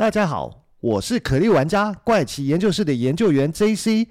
[0.00, 4.06] 大家好，我是可莉玩家怪奇研究室的研究员 JC。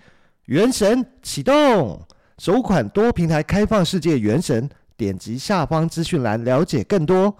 [0.46, 2.00] 原神启动，
[2.38, 7.36] 首款多平台开放世界原神，点击下方资讯栏了解更多。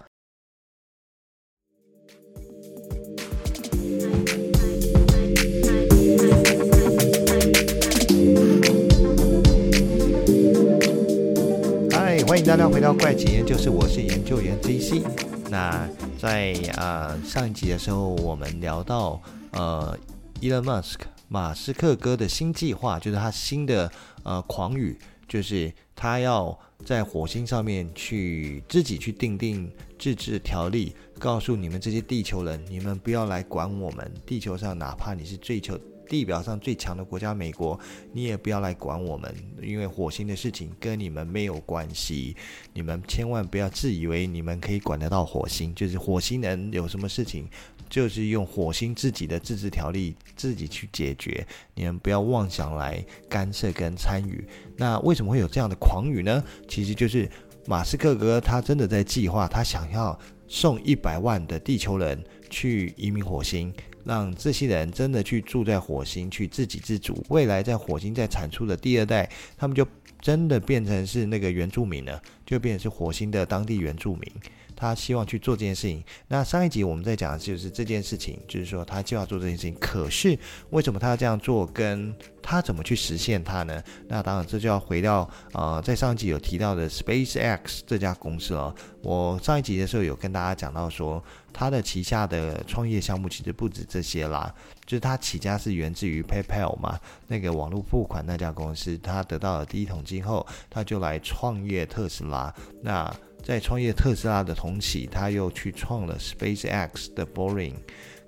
[11.92, 15.04] 嗨，欢迎大家回到怪奇研究室，我是研究员 JC。
[15.50, 19.98] 那在呃上一集的时候，我们聊到呃
[20.40, 23.90] ，Elon Musk 马斯克哥的新计划，就是他新的
[24.22, 24.96] 呃狂语，
[25.26, 29.68] 就是他要在火星上面去自己去订定
[29.98, 35.76] 自治条例，告诉你们这些地球人，你们不要来管我们地球上，哪怕你是追求。
[36.10, 37.78] 地表上最强的国家美国，
[38.12, 39.32] 你也不要来管我们，
[39.62, 42.36] 因为火星的事情跟你们没有关系。
[42.72, 47.48] 你们千万不要自以为你们可以管得到火星，就是火星人有什么事情，
[47.88, 51.46] 就是用火星自己的自治条例自己去解决。
[51.76, 54.44] 你们不要妄想来干涉跟参与。
[54.76, 56.42] 那为什么会有这样的狂语呢？
[56.66, 57.30] 其实就是
[57.66, 63.72] 马斯克哥他真的在计划，他想要送一百万的地球人去移民火星。
[64.04, 67.24] 让这些人真的去住在火星，去自给自足。
[67.28, 69.86] 未来在火星再产出的第二代，他们就
[70.20, 74.32] 真的变成是那个原住民了，就变成是火星的当地原住民。
[74.80, 76.02] 他希望去做这件事情。
[76.28, 79.74] 那上一集我们在讲的就是这件事情，就是说他计划做这件事情。
[79.78, 80.36] 可是
[80.70, 81.66] 为什么他要这样做？
[81.66, 83.82] 跟他怎么去实现它呢？
[84.08, 88.74] 那当然这就要回到呃，在上一集有提到的 SpaceX 这家公司了。
[89.02, 91.22] 我上一集的时候有跟大家讲到说，
[91.52, 94.52] 他的旗下的创业项目其实不止这些啦。
[94.86, 102.52] 就是他起家是源自于 PayPal 嘛，那个网络付款那家公司，他得到了第一桶金后，他就来创业特斯拉。
[102.82, 107.74] 那在创业特斯拉的同期，他又去创了 SpaceX 的 Boring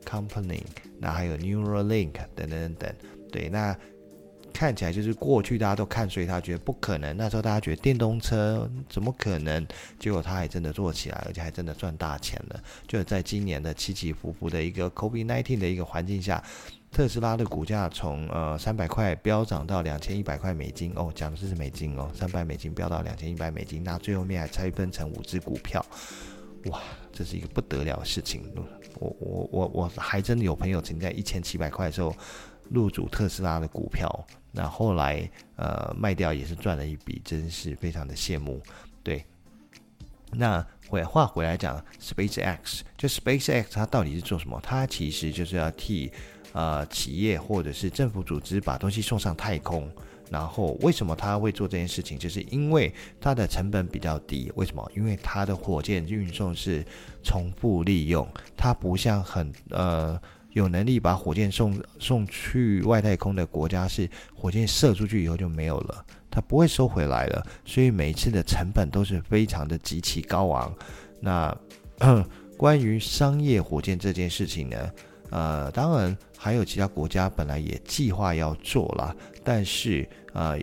[0.04, 0.62] Company，
[0.98, 2.94] 那还有 Neuralink 等等等等。
[3.30, 3.76] 对，那
[4.52, 7.16] 看起来就是过去大家都看衰他，觉得不可能。
[7.16, 9.66] 那时候大家觉得电动车怎么可能？
[9.98, 12.62] 结果他还真的做起来，而且还真的赚大钱了。
[12.86, 16.42] 就在今年的起起伏伏的一个 COVID-19 的一个环境下。
[16.92, 25.82] 特斯拉的股价从呃三百块飙涨到两千一百块美金哦，讲的是美金哦，三百美金飙到两千一百美金，那最后面还拆分成五只股票，
[26.66, 28.44] 哇，这是一个不得了的事情。
[28.96, 32.14] 我我我我还真的有朋友曾经在一千七百块的时候
[32.72, 38.60] 入主特斯拉的股票，那后来呃卖掉也是赚了一笔，真是非常的羡慕。
[39.02, 39.24] 对，
[40.30, 44.60] 那回话回来讲，SpaceX 就 SpaceX 它到底是做什么？
[44.62, 46.10] 它其实就是要替。
[46.54, 49.90] 呃，企业或者是政府组织把东西送上太空，
[50.30, 52.18] 然后为什么他会做这件事情？
[52.18, 54.52] 就是因为它的成本比较低。
[54.54, 54.92] 为什么？
[54.94, 56.84] 因为它的火箭运送是
[57.24, 60.20] 重复利用，它不像很呃
[60.52, 70.74] 有能力把火箭送送去外太空的国家，是火箭射出去以后就没有了，它不会收回来了，所以每一次的成本都是非常的极其高昂。
[71.20, 71.56] 那
[72.56, 74.90] 关于商业火箭这件事情呢？
[75.30, 80.58] 呃，当然还有其他国家本来也计划要做啦，但是呃，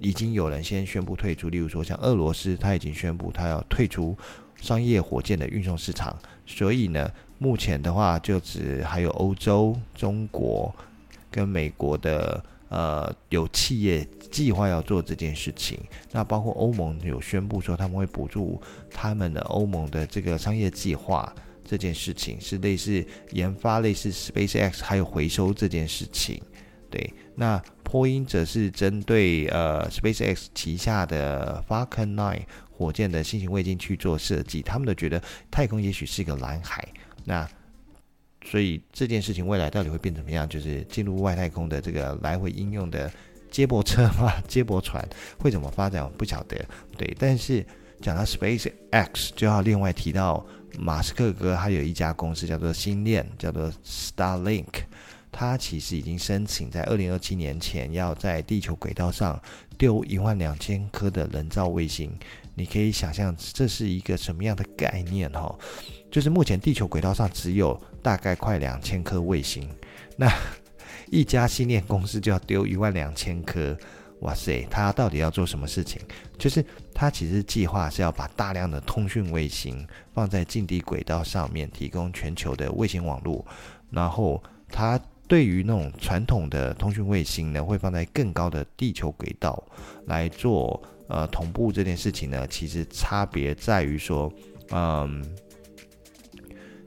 [0.00, 4.16] 已经有人先宣布退出，例如说像俄罗斯，他已经宣布他要退出
[4.56, 7.10] 商业火箭的运送市场，所以呢，
[7.42, 10.72] 目前的话就只还有欧洲、中国
[11.30, 15.80] 跟美国的呃有企业计划要做这件事情，
[16.12, 21.34] 那包括欧盟有宣布说他们会补助他们的欧盟的这个商业计划。
[21.62, 26.42] 这件事情是类似研发，类似 SpaceX 还有回收这件事情，
[26.90, 27.14] 对。
[27.36, 32.40] 那波音则是针对呃 SpaceX 旗下的 Falcon 9
[32.72, 36.84] 火箭的新型卫星去做设计，他们都觉得太空也许是一个蓝海。
[37.30, 37.48] 那
[38.44, 40.48] 所以这件事情未来到底会变怎么样？
[40.48, 43.08] 就是进入外太空的这个来回应用的
[43.50, 45.08] 接驳车嘛， 接驳船
[45.38, 46.02] 会怎么发展？
[46.02, 46.56] 我不晓得。
[46.96, 47.64] 对，但是
[48.00, 50.44] 讲到 SpaceX 就要另外提到。
[50.78, 54.84] 马斯克哥他有一家公司叫做星链，叫做 Starlink，
[55.32, 59.38] 他其实已经申请在二零二七年前要在地球轨道上
[59.76, 62.16] 丢一万两千颗的人造卫星。
[62.54, 65.52] 你可以想象这是一个什么样的概念哈？
[66.10, 69.68] 就是目前地球轨道上只有大概快两千颗卫星，
[70.16, 70.30] 那
[71.10, 73.76] 一家星链公司就要丢一万两千颗。
[74.20, 75.98] 哇塞，他到底要做什么事情？
[76.36, 76.62] 就是
[76.92, 83.42] 他其实计划是要把大量的通讯卫星放在近地轨道上面，提供全球的卫星网络。
[83.90, 89.62] 然后他对于那种传统的通讯卫星呢，会放在更高的地球轨道
[90.04, 92.46] 来做呃同步这件事情呢。
[92.46, 94.30] 其实差别在于说，
[94.70, 95.24] 嗯，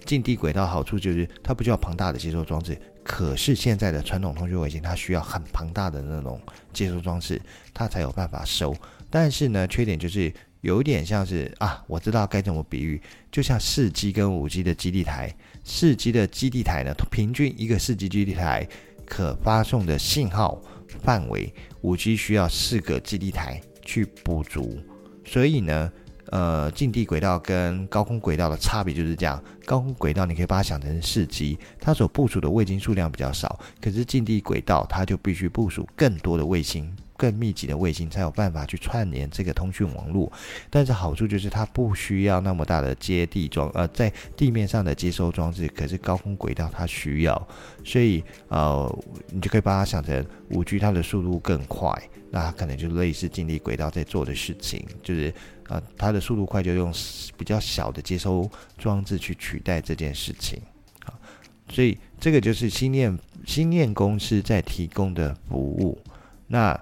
[0.05, 6.39] 近地轨道好处就是它不需要庞大的接收装置，可是现在的传统通讯卫星它需要很庞大的那种
[6.73, 7.41] 接收装置，
[7.73, 8.75] 它才有办法收。
[9.09, 13.01] 但是呢，缺点就是有一点像是啊，我知道该怎么比喻，
[13.31, 15.33] 就像四 G 跟五 G 的基地台，
[15.63, 18.67] 四 G 的基地台呢，平均一个四 G 基地台
[19.05, 20.61] 可发送的信号
[21.03, 24.79] 范围，五 G 需要四个基地台去补足，
[25.25, 25.91] 所以呢。
[26.33, 29.39] 呃，近地轨道跟高空轨道的差别就是这样。
[29.65, 36.91] 高空轨道你可以把它想成是四级它所部署的卫星数量比较少，可是近地轨道它就必须部署更多的卫星，
[37.24, 40.30] 更密集的卫星才有办法去串联这个通讯网络。
[40.70, 47.48] 但是好处就是它不需要那么大的接地装，呃，在地面上的接收装置，可是高空轨道它需要，
[47.86, 48.94] 所以呃，
[49.30, 51.90] 你就可以把它想成 5G，它的速度更快。
[52.30, 55.34] 那它可能就类似近地轨道在做的事情，就是
[55.70, 56.94] 呃，它的速度快，就用
[57.38, 60.60] 比较小的接收装置去取代这件事情。
[61.06, 61.16] 啊，
[61.70, 65.98] 所以这个就是星链星链公司在提供的服务。
[66.48, 66.78] 那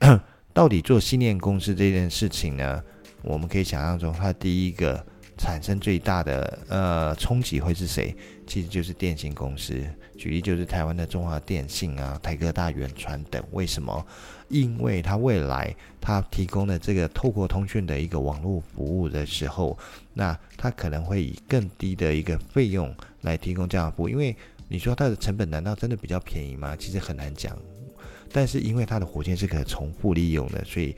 [0.52, 2.82] 到底做星链公司这件事情呢？
[3.22, 5.04] 我们可以想象中，它第一个
[5.36, 8.14] 产生最大的呃冲击会是谁？
[8.46, 9.82] 其实就是电信公司。
[10.16, 13.42] 举例就是台湾的中华电信啊、台哥大、远传等。
[13.50, 14.06] 为什么？
[14.48, 19.76] 因为它未来它提供的这个透过通讯的一个网络服务的时候，
[20.14, 24.08] 那它可能会以更低的一个费用来提供这样的服务。
[24.08, 24.34] 因为
[24.68, 26.76] 你说它的成本难道真的比较便宜吗？
[26.76, 27.58] 其实很难讲。
[28.36, 30.94] 但是因为它的火箭是可重复利用的，所以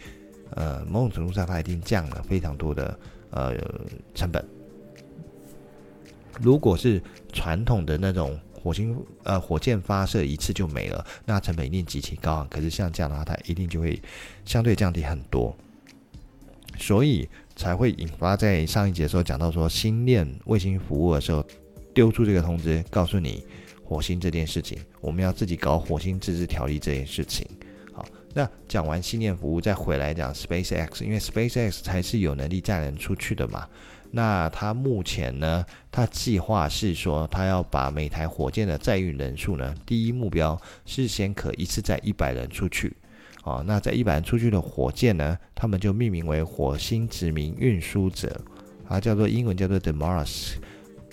[0.56, 2.99] 呃某种程度上它一定降了非常多的
[3.31, 3.55] 呃
[4.12, 4.44] 成本。
[6.40, 7.00] 如果是
[7.32, 8.37] 传统的那种。
[8.61, 12.49] 火星呃，火箭发射一次就没了，那成本一定极其高昂。
[12.49, 14.02] 可是像这样的话，它一定就会
[14.44, 15.56] 相对降低很多，
[16.76, 21.46] 所以才会引发在上一节的时候讲到说，星链卫星服务的时候
[21.94, 23.44] 丢出这个通知，告诉你
[23.88, 27.46] 火星这件事情，我们要自己搞火星自治条例这件事情。
[27.94, 28.05] 好，
[28.35, 33.67] 那讲完信念服务，再回来讲 SpaceX，因为 SpaceX 才是有能力载人出去的嘛。
[34.11, 42.94] 那他目前呢，他计划是说，他要把每台火箭的载运人数呢，第一目标是先可一次载一百人出去。
[43.44, 48.38] 哦，那载一百人出去的火箭呢，他们就命名为火星殖民运输者，
[48.87, 50.56] 啊，叫做英文叫做 The Mars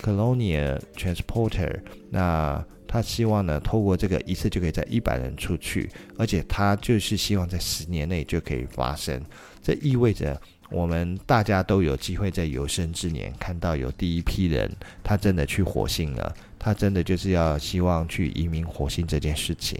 [0.01, 1.79] Colonia Transporter。
[2.09, 9.21] 那他希望呢，透过这个一次就可以载一百人出去，而且他就是希望在十年内就可以发生。
[9.61, 10.39] 这意味着。
[10.71, 14.69] 我们大家都有机会在有生之年看到有第一批人，
[15.03, 19.79] 他真的去火星了，他真的就是要希望去移民火星这件事情。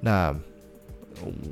[0.00, 0.34] 那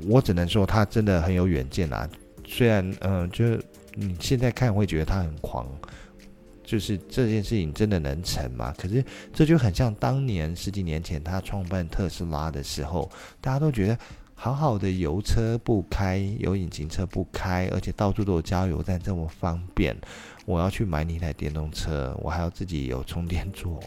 [0.07, 2.09] 我只能说他真的很有远见啊。
[2.43, 3.63] 虽然，嗯、就是
[3.93, 5.67] 你现在看会觉得他很狂，
[6.63, 8.73] 就是这件事情真的能成吗？
[8.77, 13.09] 可是这就很像当年十几年前他创办特斯拉的时候，
[13.41, 13.97] 大家都觉得。
[14.35, 19.95] 好好的油车不开，有引擎车不开，而且到处都有加油站，这么方便。
[20.43, 23.81] 我要去买你一台电动车，我还要自己有充电座。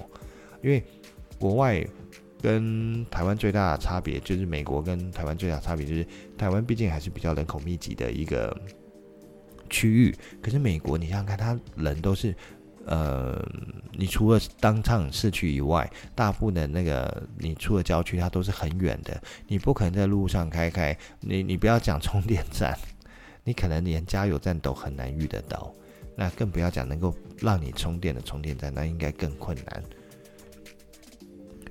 [0.62, 0.82] 因为
[1.38, 1.86] 国外
[2.40, 6.06] 跟台湾最大的差别，就是美国跟台湾最大差别，就是
[6.38, 8.58] 台湾毕竟还是比较人口密集的一个
[9.68, 10.14] 区域。
[10.40, 12.34] 可是美国，你想想看，他人都是。
[12.86, 13.44] 呃，
[13.92, 19.20] 你除了当趟市区以外，大部分的那个你出了郊区，它都是很远的。
[19.48, 22.78] 你不可能在路上开开，你你不要讲充电站，
[23.42, 25.74] 你可能连加油站都很难遇得到。
[26.14, 29.82] 那更不要讲能够让你充电的充电站，那应该更困难。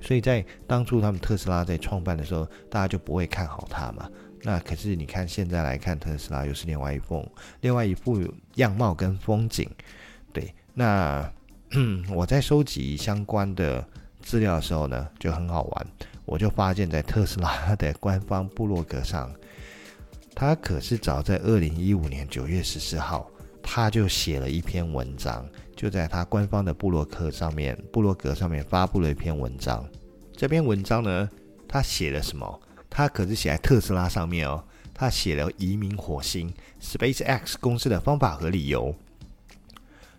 [0.02, 4.08] 所以在当初他们特斯拉在创办的时候，大家就不会看好它嘛。
[4.42, 7.26] 那可是你看现在来看，特斯拉又是另外一副
[7.62, 8.22] 另外一副
[8.56, 9.66] 样貌跟风景，
[10.30, 10.54] 对。
[10.78, 11.32] 那
[12.12, 13.82] 我在收集相关的
[14.20, 15.86] 资料的时候呢，就很好玩。
[16.26, 19.32] 我就发现，在特斯拉的官方部落格上，
[20.34, 23.26] 他可是早在二零一五年九月十四号，
[23.62, 29.82] 他就写了一篇文章，就在他官方的部落格上面，部落格上面发布了一篇文章。
[30.36, 31.30] 这篇文章呢，
[31.66, 32.60] 他写了什么？
[32.90, 34.62] 他可是写在特斯拉上面哦。
[34.92, 36.52] 他写了移民火星
[36.82, 38.94] SpaceX 公司的方法和理由。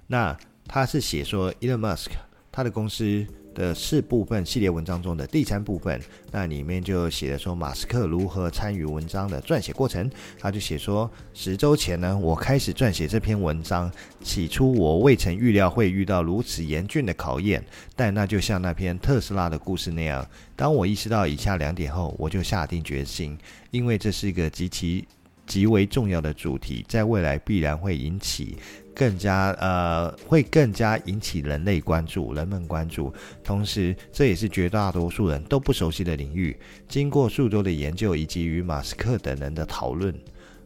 [0.08, 2.12] 那他是写说，Elon Musk
[2.52, 6.00] 他的公司的四部分系列文章中的第三部分，
[6.32, 10.10] 那里面就写了说马斯克如何参与文章的撰写过程。
[10.40, 17.64] 他就写说，十周前呢，我开始撰写这篇文章，起初我未曾预料会遇到如此严峻的考验，
[17.96, 23.38] 但那就像那篇特斯拉的故事那样，当我意识到以下两点后，我就下定决心，
[23.72, 25.08] 因为这是一个极其
[25.48, 28.58] 极为重要的主题，在未来必然会引起。
[28.98, 33.14] 更加呃，会更加引起人类关注，人们关注。
[33.44, 36.58] 同时，这也是绝大多数人都不熟悉的领域。
[36.90, 40.12] 经过数周的研究以及与马斯克等人的讨论，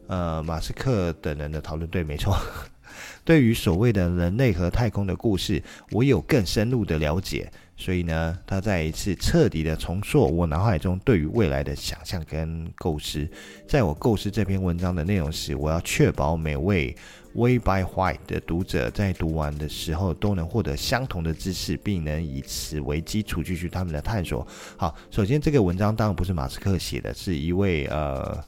[0.06, 2.34] 呃，马斯克等人的讨论，对，没错。
[3.22, 7.52] 对于所谓的人类和太空的故事，我有更深入的了解。
[7.76, 13.28] 所以呢，他再一次彻底的重塑我脑海中对于未来的想象跟构思。
[13.66, 16.94] 在我构思这篇文章的内容时，我要确保每位
[17.34, 24.46] Way by White 的读者在读完的时候都能获得相同的知识，并能以此为基础继续他们的探索。
[24.76, 28.38] 好，首先这个文章当然不是马斯克写的，是一位呃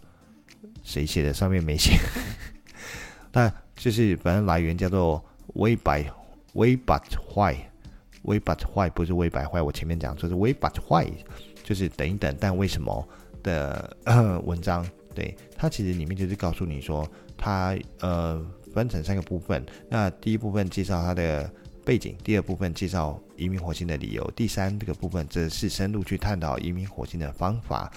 [0.84, 1.34] 谁写的？
[1.34, 1.98] 上面没写，
[3.32, 6.04] 但就是反正来源叫做 Way by
[6.52, 7.02] Way but
[7.34, 7.73] White。
[8.24, 11.06] Way but why 不是 way by why，我前面讲说是 way but why，
[11.62, 13.06] 就是等一等，但为什么
[13.42, 13.96] 的
[14.44, 14.86] 文章？
[15.14, 19.64] 对，它其实里面就是告诉你说，它呃分成三个部分。
[19.88, 21.48] 那第一部分介绍它的
[21.84, 27.92] 背景，第二部分介绍移民火星的理由，第三这个部分则是深入去探讨移民火星的方法。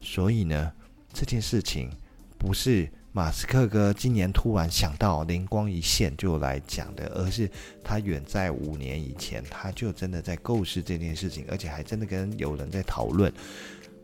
[0.00, 0.72] 所以呢，
[1.12, 1.88] 这件事情
[2.36, 2.88] 不是。
[3.18, 7.50] 马斯克哥今年突然想到，灵光一现就来讲的，而是
[7.82, 13.32] 他远在五年以前，他就真的在构思这件事情，而且还真的跟有人在讨论，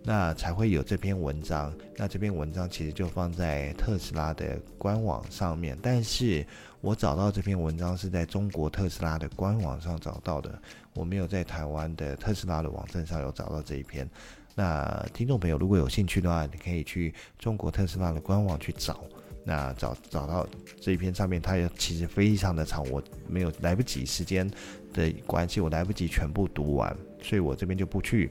[0.03, 1.73] 那才会有这篇文章。
[1.97, 6.45] 那这篇文章其实就放在特斯拉的官网上面，但是
[6.81, 10.61] 我找到这篇文章是在中国特斯拉的官网上找到的，
[10.93, 14.11] 我没有在台湾的特斯拉的网站上有找到这一篇。
[14.57, 19.05] 那听众朋友如果有兴趣的话，你可以去中国特斯拉的官网去找，
[19.45, 20.47] 那找找到
[20.81, 24.49] 这一篇上面，它也其实非常的长，我没有来不及时间
[24.93, 28.31] 的关系，我来不及全部读完，所以我这边就不去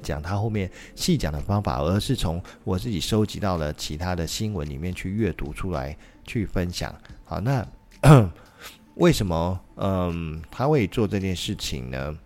[0.00, 6.94] 讲他后面细讲的方法，而是从我自己收集到了其他的新闻里面去阅读出来去分享。
[7.24, 7.66] 好，那
[8.94, 12.16] 为什么嗯他会做这件事情呢？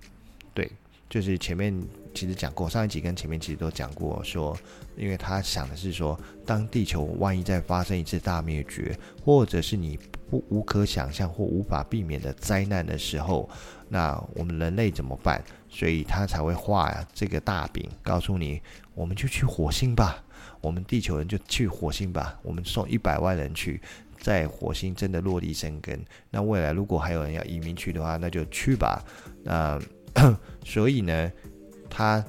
[0.52, 0.70] 对，
[1.08, 1.75] 就是前面。
[2.16, 4.56] 其实讲过，上一集跟前面其实都讲过，说，
[4.96, 9.99] 因为他想的是说，当地球万一再发生一次大灭绝，或者是你
[10.30, 13.46] 不无可想象或无法避免的灾难的时候，
[13.90, 15.44] 那我们人类怎么办？
[15.68, 18.62] 所以他才会画这个大饼，告诉你，
[18.94, 20.25] 我们就去火星吧，
[20.62, 23.78] 我们地球人就去火星吧，我们送一百万人去，
[24.18, 26.02] 在火星真的落地生根。
[26.30, 29.04] 那未来如果还有人要移民去的话，那就去吧。
[29.44, 29.78] 那
[30.64, 31.30] 所以呢？
[31.96, 32.22] 他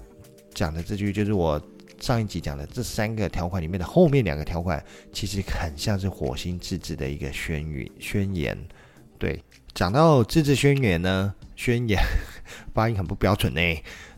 [0.54, 1.62] 讲的这句就是我
[2.00, 4.82] 上一集讲的这三个条款里面的后面两个条款，
[5.12, 8.58] 其实很像是火星自治的一个宣语宣言。
[9.18, 9.44] 对，
[9.74, 12.02] 讲到自治宣言呢， 宣言
[12.74, 13.62] 发音很不标准呢，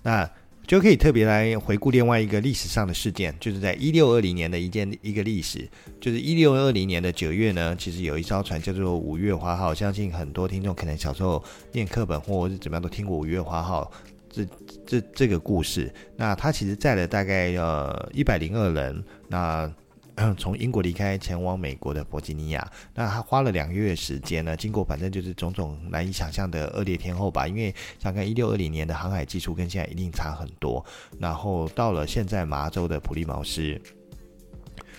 [0.04, 0.30] 那
[0.68, 5.68] 就可以特别来回顾另外一个历史上的事件，就是在一六二零年的一件一个历史，
[6.00, 13.92] 就是一六二零年的九月呢，其实有一艘船叫做五月花号，相信很多听众可能小时候念课本或者是怎么样都听过五月花号。
[14.30, 14.46] 这
[14.86, 19.72] 这这个故事，那他其实载了大概呃一百零二人，那
[20.38, 30.86] 从英国离开前往美国的弗吉尼亚，那他花了两个月时间呢，经过反正就是种种难以想象的恶劣天候吧，因为想看一六二零年的航海技术跟现在一定差很多，
[31.20, 33.80] 然后到了现在麻州的普利茅斯，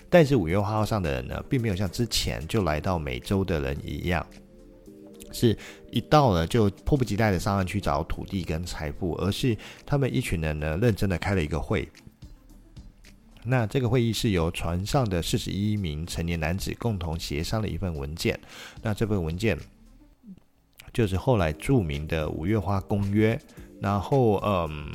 [0.09, 4.27] 但是五月花号上的人呢，并没有像之前就来到美洲的人一样。
[5.33, 5.57] 是
[5.91, 11.89] 一到了就迫不及待的上岸去找土地跟财富，而是他们一群人呢认真的开了一个会。
[13.45, 18.39] 那这个会议是由船上的四十一名成年男子共同协商了一份文件。
[18.83, 19.59] 那这份文件
[20.93, 23.41] 就是后来著名的五月花公约。
[23.81, 24.93] 然后，嗯。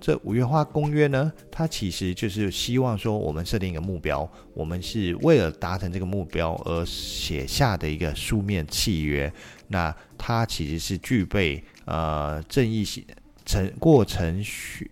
[0.00, 9.32] 这五月花公约呢，它其实就是希望说，我们设定一个目标，我们是为了达成这个目标而写下的一个书面契约。
[9.74, 13.04] 那它其实是具备呃正义性
[13.44, 14.88] 程过程序，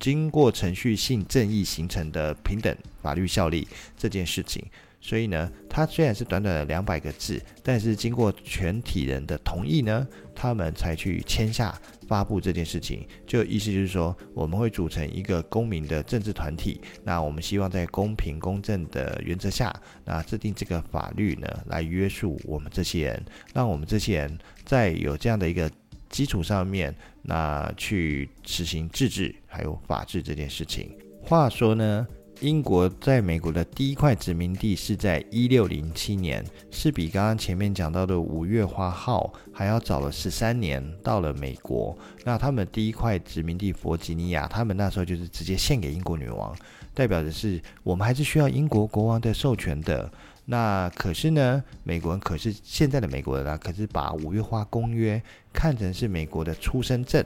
[0.00, 4.66] 经过程序性正义形成的平等法律效力这件事情。
[5.04, 13.04] 所以呢，它虽然是短短的两百个字，但是经过全体人的同意呢，他们才去签下发布这件事情。
[13.26, 25.68] 就意思就是说，我们会组成一个公民的政治团体，那我们希望在公平公正的原则下，那制定这个法律呢，来约束我们这些人，让我们这些人在有这样的一个
[26.10, 30.96] 基础上面，那去实行自治还有法治这件事情。
[31.24, 32.06] 话说呢。
[32.42, 41.96] 英国在美国的第一块殖民地是在一六零七年，是比刚刚前面讲到的五月花号还要早了十三年到了美国。
[42.24, 46.52] 那他们第一块殖民地弗吉尼亚，他们那时候就是直接献给英国女王，
[46.92, 50.10] 代表的是我们还是需要英国国王的授权的。
[50.46, 55.22] 那可是呢，美国人可是现在的美国人啊，可是把五月花公约
[55.52, 57.24] 看成是美国的出生证。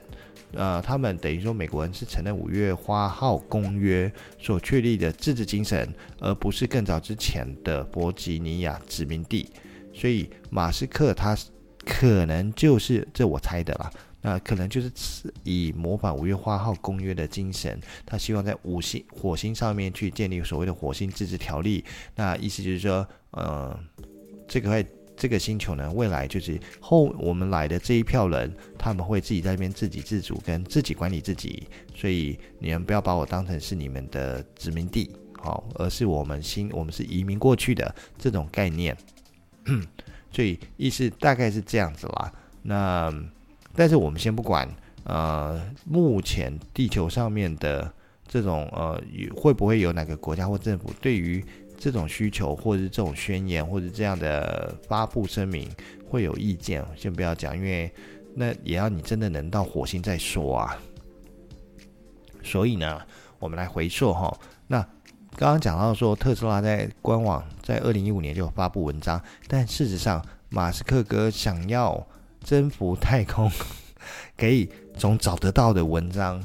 [0.53, 9.51] 呃，他们等于说美国人是承认五月花号公约所确立的自治精神，而不是更早之前的波吉尼亚殖民地。
[9.93, 11.37] 所以马斯克他
[11.85, 13.91] 可能就是这我猜的啦，
[14.23, 14.91] 那可能就是
[15.43, 21.85] 以模仿五月花号公约的精神，他希望在五星火星上面去建立所谓的火星自治条例。
[22.15, 23.79] 那意思就是说，呃，
[24.49, 24.87] 这个会。
[25.17, 31.67] 这个星球呢，未来就是后我们来的这一票人，他们会自己在那边自给自足，跟自己管理自己。
[31.95, 38.97] 所以你们不要把我当成是你们的殖民地，好，而是我们新我们是移民过去的这种概念。
[40.31, 42.33] 所以意思大概是这样子啦。
[42.63, 43.13] 那
[43.75, 44.69] 但是我们先不管，
[45.05, 47.91] 呃，目前地球上面的
[48.29, 49.03] 这种呃，
[49.35, 51.43] 会不会有哪个国家或政府对于
[51.79, 55.71] 这种需求，或者是这种宣言，或者这样的发布声明，
[56.09, 57.91] 会有意见，先不要讲，因为
[58.35, 60.77] 那也要你真的能到火星再说啊。
[62.43, 63.01] 所以呢，
[63.39, 64.81] 我们来回溯哈，那
[65.37, 72.07] 刚刚讲到说特斯拉在官网在二零一五年就发布文章，但事实上马斯克哥想要
[72.43, 73.51] 征服太空，
[74.37, 76.43] 可以从找得到的文章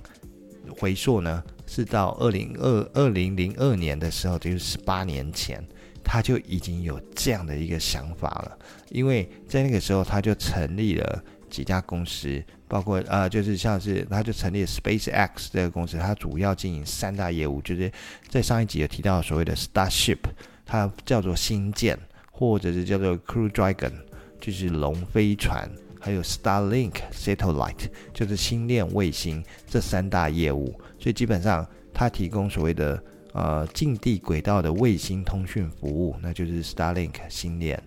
[0.79, 1.43] 回溯呢。
[1.73, 5.65] 是到二零二二零零二年的时候，就是十八年前，
[6.03, 8.59] 他就已经有这样的一个想法了。
[8.89, 17.89] 因为在那个时候，他就成立了几家公司，包括呃，就是像是他就成立 SpaceX 这个公司，它主要经营三大业务，就是
[18.27, 20.19] 在上一集有提到所谓的 Starship，
[20.65, 21.97] 它叫做星舰，
[22.33, 23.93] 或者是叫做 Crew Dragon，
[24.41, 25.71] 就是龙飞船。
[26.03, 33.01] 还有 Starlink Satellite，就是星链卫星这三大业务，所以基本上它提供所谓的
[33.34, 37.81] 呃近地轨道的卫星通讯服务，那就是 Starlink 星链。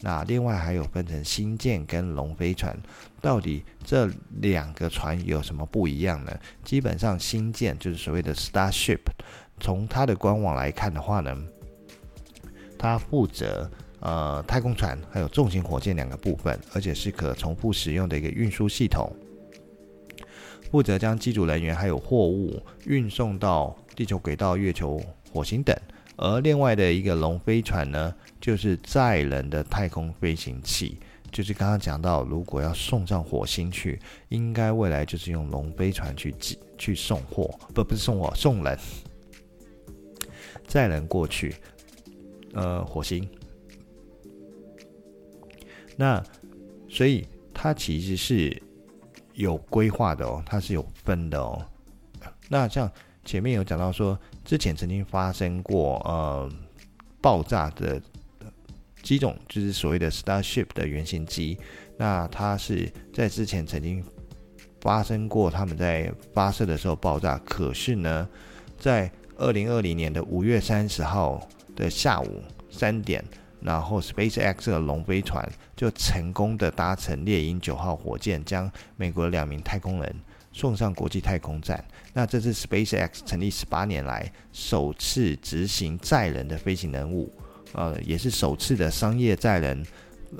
[0.00, 2.76] 那另外还有分成星舰跟龙飞船，
[3.20, 4.10] 到底这
[4.40, 6.36] 两个船有什么不一样呢？
[6.64, 9.00] 基本上星舰就是所谓的 Starship，
[9.60, 11.36] 从它的官网来看的话呢，
[12.76, 13.70] 它负责。
[14.00, 19.14] 呃，太空船还有重型火箭两个部分，而且是可重复使用的一个运输系统，
[20.70, 25.00] 负责将机组人员还有货物运送到地球轨道、月球、
[25.32, 25.76] 火星等。
[26.16, 30.98] 而另外的一个龙飞船呢，就是载人的太空飞行器，
[31.30, 36.34] 就是刚刚讲到，如果要送上火星去，应该未来就是用龙飞船去
[36.76, 38.78] 去送货，不不是送货，送人，
[40.66, 41.54] 载人过去，
[42.54, 43.28] 呃，火星。
[46.00, 46.24] 那
[46.88, 48.62] 所以它其实是
[49.34, 51.62] 有规划的哦，它是有分的哦。
[52.48, 52.90] 那像
[53.22, 56.50] 前面有讲到说，之前曾经发生过呃
[57.20, 58.00] 爆炸的
[59.02, 61.58] 机种，就是所谓的 Starship 的原型机。
[61.98, 64.02] 那它是在之前曾经
[64.80, 67.36] 发生过，他们在发射的时候爆炸。
[67.44, 68.26] 可是呢，
[68.78, 73.22] 在二零二零年的五月三十号的下午三点。
[73.62, 75.46] 然后，SpaceX 的龙飞船
[75.76, 80.16] 就成功的搭乘猎鹰九号火箭，将美国两名太空人
[80.50, 81.84] 送上国际太空站。
[82.14, 87.30] 那这是 SpaceX 成立十八年来首次执行载人的飞行任务，
[87.74, 89.86] 呃，也是首次的商业载人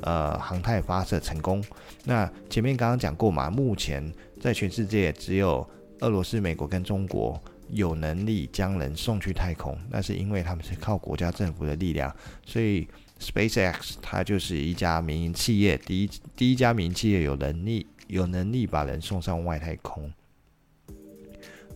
[0.01, 1.63] 呃航太发射成功。
[2.05, 5.69] 那前面刚刚讲过嘛，目前在全世界只有
[6.01, 12.11] 俄罗斯、美国跟中国有能力将人送去太空，那是因为他们是靠国家政府的力量，
[12.47, 12.89] 所以。
[13.21, 20.11] SpaceX 它就是一家民营企业，第一第一家民营企业有能力有能力把人送上外太空。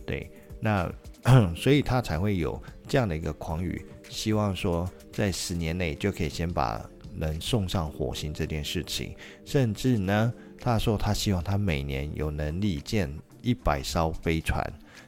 [0.05, 0.29] 对，
[0.59, 0.91] 那
[1.55, 6.83] 所以他才会有这样的一个狂语，希望说在十年内就可以先把
[7.17, 14.63] 人送上火星这件事情，甚至呢，他说他希望他每年有能力建一百艘飞船，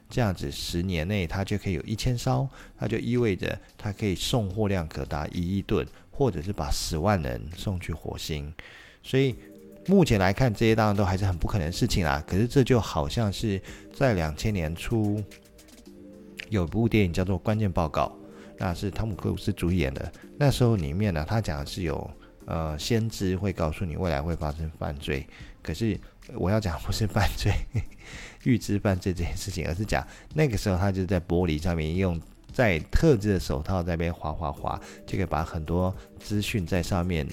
[0.10, 2.48] 这样子十年内他就可以有一千艘，
[2.80, 5.86] 那就意味着他可以送货量可达一亿吨。
[6.18, 8.52] 或者是把十万人送去火星，
[9.04, 9.36] 所以
[9.86, 12.24] 目前来看，这些当然都还是很不可能的事情啦。
[12.26, 13.62] 可是这就好像是
[13.94, 15.24] 在两千年初
[16.50, 18.12] 有部电影叫做《关键报告》，
[18.58, 20.12] 那是汤姆克鲁斯主演的。
[20.40, 22.10] 那时候里面呢，他讲的是有
[22.46, 25.24] 呃先知会告诉你未来会发生犯罪。
[25.62, 25.96] 可是
[26.34, 27.54] 我要讲不是犯罪，
[28.44, 30.04] 预知犯罪这件事情，而是讲
[30.34, 32.20] 那个时候他就在玻璃上面用。
[32.58, 37.24] 在特制的手套在边滑滑滑，就可以把很多资讯在上面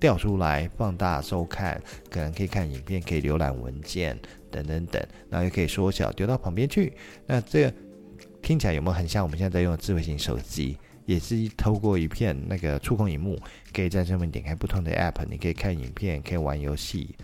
[0.00, 4.18] 调出来，放大收看，可能可以看影片，可以浏览文件
[4.50, 6.92] 等等等，然后又可以缩小丢到旁边去。
[7.24, 7.74] 那这个
[8.42, 10.76] 听起来有没有很像我们现在在用的智慧型手机？
[11.06, 13.38] 也是透过一片那个触控荧幕，
[13.72, 17.14] 可以在上面点开不同的 App，你可以看影片，可以玩游戏，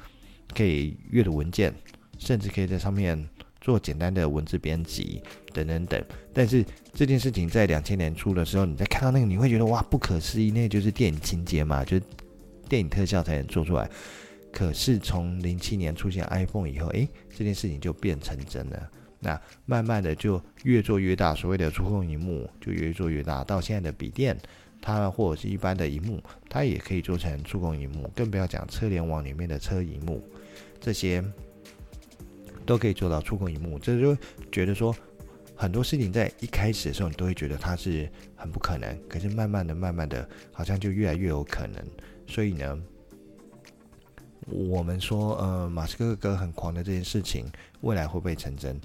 [0.54, 1.74] 可以阅读文件，
[2.16, 3.28] 甚至可以在上面
[3.60, 6.04] 做简单的文字编辑等等等。
[6.32, 12.02] 但是这件事情在两千年初的时候，你在看到那个，你会觉得哇，不可思议，那就是电影情节嘛，就是
[12.68, 13.88] 电影特效才能做出来。
[14.52, 18.90] 可是从零七年出现 iPhone 以后，诶，这件事情就变成真了。
[19.20, 23.44] 那慢慢的就越做越大，所谓的触控荧幕就越做越大。
[23.44, 24.36] 到现在的笔电，
[24.80, 30.24] 它或者是一般的荧幕，它也可以做成触控荧幕，更不要讲车联网里面的车荧幕，
[30.80, 31.22] 这些
[32.70, 33.80] 都可以做到触控萤幕。
[33.80, 34.16] 这就
[34.52, 34.94] 觉得说，
[35.56, 41.84] 很多事情在一开始的时候，你都会觉得它是很不可能，可是慢慢的、慢慢的，好像就越来越有可能。
[42.28, 42.80] 所以呢，
[44.46, 47.44] 我们说，呃，马斯克哥很狂的这件事情，
[47.80, 48.80] 未来会不会成真？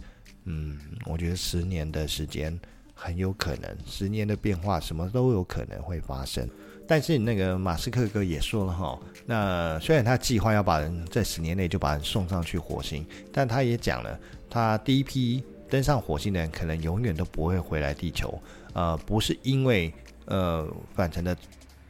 [0.45, 2.59] 嗯，我觉得十年的时间
[2.95, 6.49] 很有可能，十年的变化什么都有可能会发生。
[6.87, 14.19] 但是那个马斯克哥也说了哈，那虽然他计划要把人在十年内就把人送上去火星，但他也讲了，
[14.49, 18.39] 他第一批登上火星的人可能永远都不会回来地球。
[18.73, 19.93] 呃，不是因为
[20.25, 21.35] 呃返程的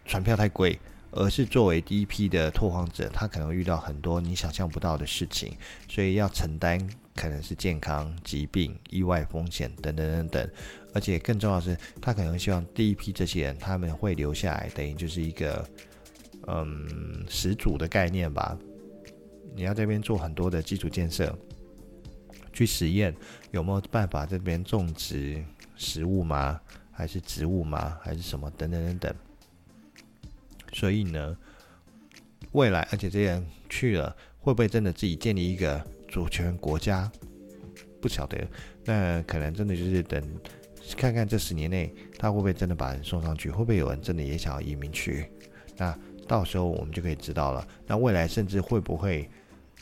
[0.05, 0.79] 船票太贵，
[1.11, 5.57] 而是作为第一批的拓荒者，他可能遇到很多你想象不到的事情，
[5.89, 6.79] 所以要承担。
[7.15, 10.49] 可能是健康、疾病、意外风险等等等等，
[10.95, 15.63] 而且更重要的是，他可能希望第一批这些人他们会留下来，等于就是一个
[16.47, 18.57] 嗯始祖的概念吧。
[19.53, 21.37] 你要这边做很多的基础建设，
[22.51, 23.13] 去实验
[23.51, 25.43] 有没有办法这边种植
[25.75, 26.59] 食物吗？
[26.91, 27.99] 还是植物吗？
[28.01, 29.15] 还是什么等等等等。
[30.73, 31.37] 所以呢，
[32.53, 35.85] 未来而且这些人去了，会不会真的自己建立一个？
[36.07, 37.11] 主权国家
[37.99, 38.47] 不晓得，
[38.85, 40.23] 那可能真的就是等
[40.95, 45.29] 看看这十年内他会不会真的把人送上去，会不会有人真的也想要移民去？
[45.77, 47.67] 那到时候我们就可以知道了。
[47.87, 49.29] 那未来甚至会不会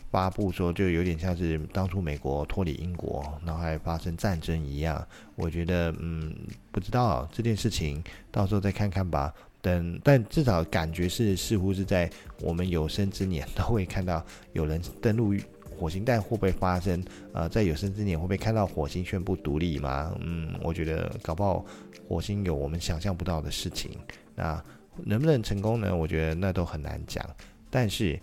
[0.10, 5.06] 发布说，就有点像是当初美国脱离英国，然后还发生战争一样？
[5.36, 6.34] 我觉得，嗯，
[6.72, 9.34] 不知道这件事情，到时候再看看吧。
[9.62, 12.10] 等，但至少感觉是似乎是在
[12.42, 15.34] 我们有生之年都会看到有人登陆。
[15.78, 17.04] 火星带会不会发生？
[17.34, 20.16] 呃，在有生之年会不会看到火星宣布独立吗？
[20.22, 21.66] 嗯，我觉得搞不好
[22.08, 23.92] 火星有我们想象不到的事情。
[24.36, 24.64] 那
[25.04, 25.96] 能不能成功呢？
[25.96, 27.24] 我觉得那都很难讲。
[27.70, 28.20] 但是，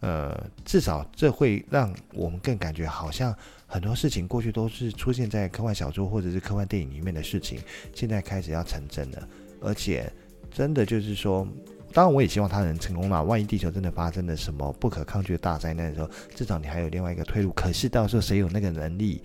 [0.00, 3.34] 呃，至少这会让我们更感觉好像
[3.66, 7.58] 很多事情过去都是出现在科幻小说或者是科幻电影里面的事情，
[7.94, 9.28] 现在开始要成真了。
[9.60, 10.10] 而且，
[10.50, 11.46] 真的就是说。
[11.92, 13.22] 当然，我也希望他能成功啦。
[13.22, 17.52] 万一地球真的发生了什么不可抗拒的大灾难的时候，至少你还有另外一个退路。
[17.52, 19.22] 可是到时候谁有那个能力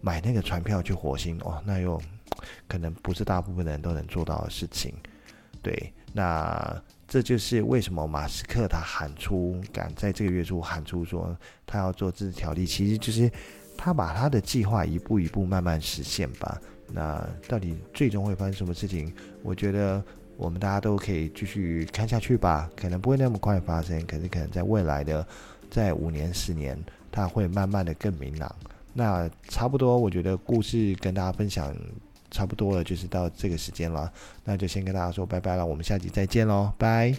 [0.00, 1.38] 买那个船票去火星？
[1.44, 2.00] 哦，那又
[2.66, 4.94] 可能不是大部分人都能做到的事情。
[5.62, 13.30] 对，那这就是为什么马斯克他喊出，敢在这个月初喊出说他要做自治条例，其实就是
[13.76, 16.60] 他把他的计划一步一步慢慢实现吧。
[16.92, 19.14] 那到底最终会发生什么事情？
[19.42, 20.02] 我觉得。
[20.36, 25.26] 我们大家都可以继续看下去吧，可能不会那么快发生，可是可能在未来的
[25.70, 26.78] 在五年、十年，
[27.10, 28.54] 它会慢慢的更明朗。
[28.92, 31.74] 那差不多，我觉得故事跟大家分享
[32.30, 34.12] 差不多了，就是到这个时间了，
[34.44, 37.14] 那就先跟大家说拜拜了，我们下集再见喽，拜。